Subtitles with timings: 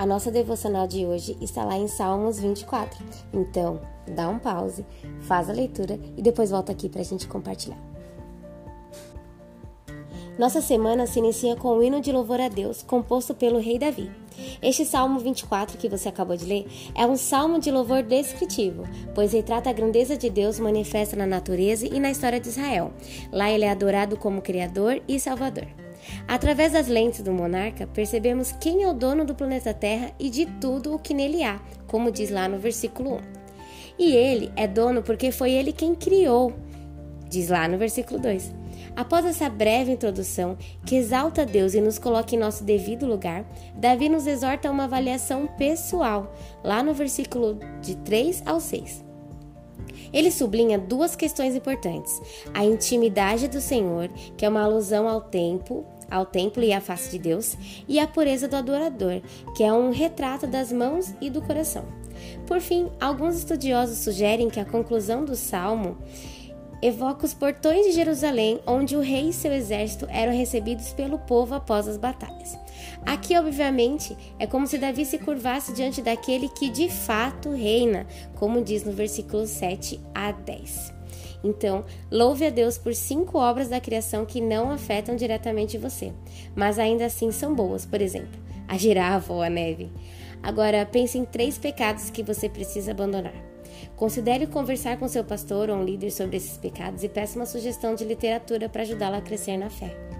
[0.00, 3.04] A nossa devocional de hoje está lá em Salmos 24.
[3.34, 4.82] Então, dá um pause,
[5.20, 7.76] faz a leitura e depois volta aqui para a gente compartilhar.
[10.38, 14.10] Nossa semana se inicia com o hino de louvor a Deus, composto pelo rei Davi.
[14.62, 19.34] Este Salmo 24 que você acabou de ler é um salmo de louvor descritivo, pois
[19.34, 22.90] retrata a grandeza de Deus manifesta na natureza e na história de Israel.
[23.30, 25.66] Lá ele é adorado como Criador e Salvador.
[26.26, 30.46] Através das lentes do monarca, percebemos quem é o dono do planeta Terra e de
[30.46, 33.20] tudo o que nele há, como diz lá no versículo 1.
[33.98, 36.52] E ele é dono porque foi ele quem criou,
[37.28, 38.60] diz lá no versículo 2.
[38.96, 44.08] Após essa breve introdução, que exalta Deus e nos coloca em nosso devido lugar, Davi
[44.08, 49.04] nos exorta a uma avaliação pessoal, lá no versículo de 3 ao 6.
[50.12, 52.20] Ele sublinha duas questões importantes:
[52.52, 57.10] a intimidade do Senhor, que é uma alusão ao tempo, ao templo e à face
[57.10, 57.56] de Deus,
[57.88, 59.20] e a pureza do adorador,
[59.56, 61.84] que é um retrato das mãos e do coração.
[62.46, 65.96] Por fim, alguns estudiosos sugerem que a conclusão do salmo
[66.82, 71.54] evoca os portões de Jerusalém, onde o rei e seu exército eram recebidos pelo povo
[71.54, 72.58] após as batalhas.
[73.04, 78.62] Aqui, obviamente, é como se Davi se curvasse diante daquele que de fato reina, como
[78.62, 80.99] diz no versículo 7 a 10.
[81.42, 86.12] Então, louve a Deus por cinco obras da criação que não afetam diretamente você,
[86.54, 89.90] mas ainda assim são boas, por exemplo, a girafa ou a neve.
[90.42, 93.34] Agora, pense em três pecados que você precisa abandonar.
[93.96, 97.94] Considere conversar com seu pastor ou um líder sobre esses pecados e peça uma sugestão
[97.94, 100.19] de literatura para ajudá-lo a crescer na fé.